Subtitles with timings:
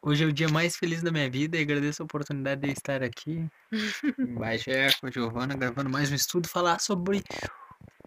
[0.00, 3.02] Hoje é o dia mais feliz da minha vida e agradeço a oportunidade de estar
[3.02, 3.50] aqui
[4.18, 7.24] embaixo é, com a Giovana gravando mais um estudo falar sobre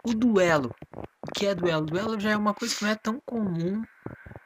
[0.01, 0.73] o duelo.
[0.95, 1.85] O que é duelo?
[1.85, 3.83] Duelo já é uma coisa que não é tão comum,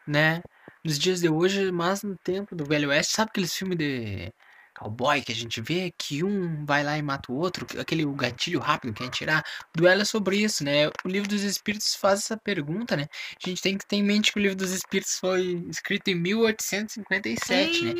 [0.08, 0.42] né?
[0.84, 4.34] Nos dias de hoje, mas no tempo do Velho Oeste, sabe aqueles filmes de
[4.76, 8.14] cowboy que a gente vê que um vai lá e mata o outro, aquele o
[8.14, 9.44] gatilho rápido que é tirar.
[9.74, 10.88] O duelo é sobre isso, né?
[11.04, 13.08] O livro dos Espíritos faz essa pergunta, né?
[13.44, 16.16] A gente tem que ter em mente que o livro dos Espíritos foi escrito em
[16.16, 17.94] 1857, né?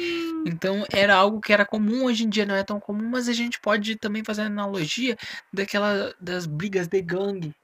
[0.46, 3.34] Então era algo que era comum, hoje em dia não é tão comum, mas a
[3.34, 5.18] gente pode também fazer a analogia
[5.52, 7.56] daquela das brigas de gangue,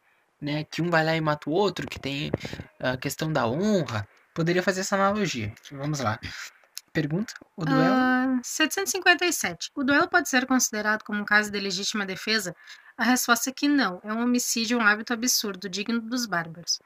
[0.41, 0.63] né?
[0.63, 2.31] Que um vai lá e mata o outro, que tem
[2.79, 4.07] a questão da honra.
[4.33, 5.53] Poderia fazer essa analogia.
[5.71, 6.17] Vamos lá.
[6.93, 8.39] Pergunta: o duelo?
[8.39, 9.71] Uh, 757.
[9.75, 12.55] O duelo pode ser considerado como um caso de legítima defesa?
[12.97, 14.01] A resposta é que não.
[14.03, 16.79] É um homicídio, um hábito absurdo, digno dos bárbaros.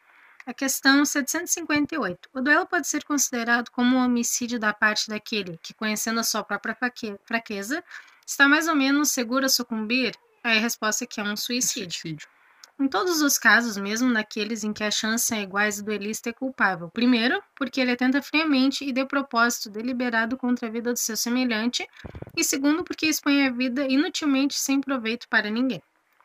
[0.45, 2.30] A questão 758.
[2.31, 6.44] O duelo pode ser considerado como um homicídio da parte daquele que, conhecendo a sua
[6.44, 6.78] própria
[7.26, 7.84] fraqueza,
[8.26, 10.14] está mais ou menos seguro a sucumbir?
[10.44, 12.00] A resposta é que é um suicídio.
[12.00, 12.28] suicídio.
[12.78, 16.34] Em todos os casos, mesmo naqueles em que as chances são iguais, o duelista é
[16.34, 16.90] culpável.
[16.90, 21.88] Primeiro, porque ele atenta friamente e de propósito deliberado contra a vida do seu semelhante,
[22.36, 25.82] e segundo, porque expõe a vida inutilmente sem proveito para ninguém.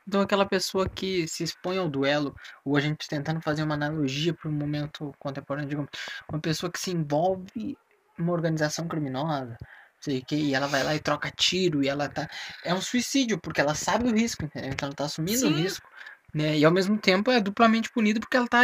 [0.09, 4.35] Então, aquela pessoa que se expõe ao duelo, ou a gente tentando fazer uma analogia
[4.35, 5.91] para o momento contemporâneo, digamos,
[6.29, 7.77] uma pessoa que se envolve em
[8.19, 9.57] uma organização criminosa,
[10.01, 12.29] sei que, e ela vai lá e troca tiro, e ela tá.
[12.65, 14.73] É um suicídio, porque ela sabe o risco, entendeu?
[14.73, 15.89] Então ela tá assumindo o risco
[16.35, 16.59] né?
[16.59, 18.61] E ao mesmo tempo é duplamente punido porque ela tá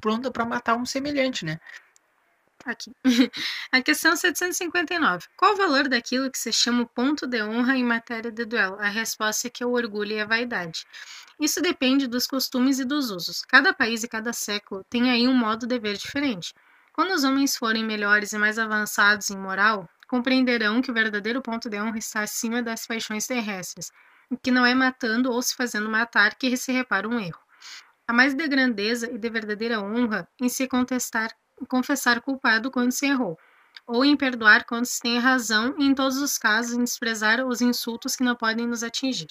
[0.00, 1.60] pronta para matar um semelhante, né?
[2.64, 2.92] Aqui.
[3.72, 5.26] A questão 759.
[5.36, 8.76] Qual o valor daquilo que se chama o ponto de honra em matéria de duelo?
[8.78, 10.84] A resposta é que é o orgulho e a vaidade.
[11.40, 13.42] Isso depende dos costumes e dos usos.
[13.42, 16.54] Cada país e cada século tem aí um modo de ver diferente.
[16.92, 21.68] Quando os homens forem melhores e mais avançados em moral, compreenderão que o verdadeiro ponto
[21.68, 23.90] de honra está acima das paixões terrestres
[24.36, 27.40] que não é matando ou se fazendo matar que se repara um erro.
[28.06, 31.32] Há mais de grandeza e de verdadeira honra em se contestar,
[31.68, 33.38] confessar culpado quando se errou,
[33.86, 37.60] ou em perdoar quando se tem razão, e em todos os casos em desprezar os
[37.60, 39.28] insultos que não podem nos atingir.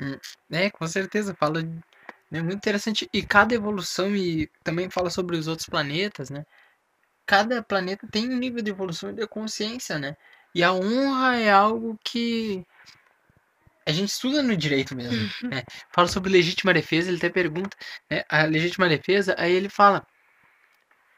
[0.00, 0.18] Hum,
[0.50, 1.60] é, com certeza, fala.
[2.30, 3.08] É muito interessante.
[3.12, 6.44] E cada evolução, e também fala sobre os outros planetas, né?
[7.24, 10.16] Cada planeta tem um nível de evolução e de consciência, né?
[10.54, 12.66] E a honra é algo que
[13.88, 15.48] a gente estuda no direito mesmo, uhum.
[15.48, 15.62] né?
[15.90, 17.74] Fala sobre legítima defesa, ele até pergunta,
[18.10, 18.22] né?
[18.28, 20.06] A legítima defesa, aí ele fala,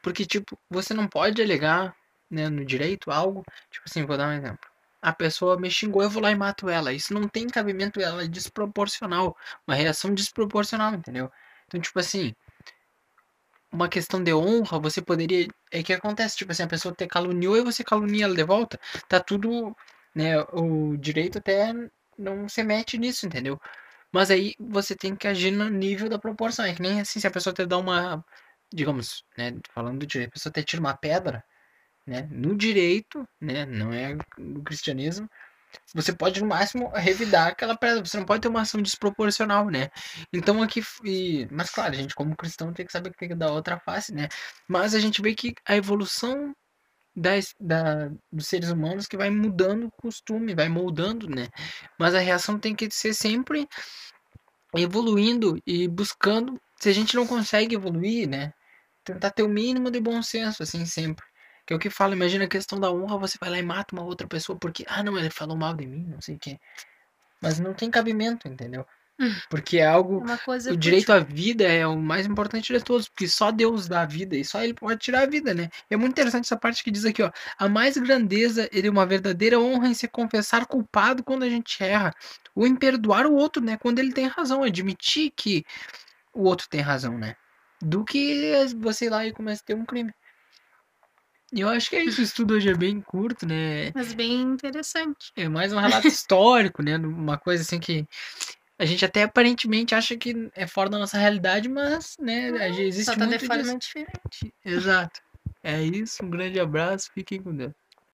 [0.01, 1.97] porque, tipo, você não pode alegar,
[2.31, 4.71] né, no direito algo, tipo assim, vou dar um exemplo.
[5.03, 6.93] A pessoa me xingou, eu vou lá e mato ela.
[6.93, 9.37] Isso não tem cabimento, ela é desproporcional.
[9.67, 11.33] Uma reação desproporcional, entendeu?
[11.67, 12.35] Então, tipo assim,
[13.73, 15.49] uma questão de honra, você poderia.
[15.73, 18.79] É que acontece, tipo assim, a pessoa te caluniou e você calunia ela de volta.
[19.09, 19.77] Tá tudo.
[20.15, 21.73] Né, o direito até
[22.21, 23.61] não se mete nisso, entendeu?
[24.13, 26.65] Mas aí você tem que agir no nível da proporção.
[26.65, 28.25] É que nem assim, se a pessoa te dá uma.
[28.73, 29.55] Digamos, né?
[29.75, 31.45] Falando do direito, a pessoa te tira uma pedra,
[32.07, 32.29] né?
[32.31, 33.67] No direito, né?
[33.67, 35.29] Não é no cristianismo.
[35.95, 38.05] Você pode, no máximo, revidar aquela pedra.
[38.05, 39.89] Você não pode ter uma ação desproporcional, né?
[40.33, 40.83] Então aqui.
[41.05, 41.49] E...
[41.51, 44.15] Mas claro, a gente, como cristão, tem que saber que tem que dar outra face,
[44.15, 44.29] né?
[44.69, 46.55] Mas a gente vê que a evolução
[47.15, 51.49] das, da, dos seres humanos que vai mudando o costume, vai moldando, né?
[51.99, 53.69] Mas a reação tem que ser sempre
[54.77, 56.61] evoluindo e buscando.
[56.81, 58.53] Se a gente não consegue evoluir, né?
[59.05, 61.25] Tentar ter o mínimo de bom senso, assim, sempre.
[61.67, 63.95] Que é o que fala, imagina a questão da honra, você vai lá e mata
[63.95, 66.59] uma outra pessoa porque, ah, não, ele falou mal de mim, não sei o quê.
[67.43, 68.87] Mas não tem cabimento, entendeu?
[69.49, 70.25] Porque é algo.
[70.71, 74.07] o direito à vida é o mais importante de todos, porque só Deus dá a
[74.07, 75.69] vida e só Ele pode tirar a vida, né?
[75.91, 77.31] É muito interessante essa parte que diz aqui, ó.
[77.59, 82.13] A mais grandeza é uma verdadeira honra em se confessar culpado quando a gente erra,
[82.55, 83.77] ou em perdoar o outro, né?
[83.77, 85.65] Quando ele tem razão, admitir que
[86.33, 87.37] o outro tem razão, né?
[87.83, 90.13] Do que você ir lá e começar a ter um crime.
[91.53, 93.91] E eu acho que é isso, o estudo hoje é bem curto, né?
[93.93, 95.33] Mas bem interessante.
[95.35, 96.97] É mais um relato histórico, né?
[96.97, 98.07] Uma coisa assim que
[98.81, 103.15] a gente até aparentemente acha que é fora da nossa realidade, mas, né, existe só
[103.15, 104.55] tá muito forma diferente.
[104.65, 105.21] Exato.
[105.63, 107.75] É isso, um grande abraço, fiquem com Deus.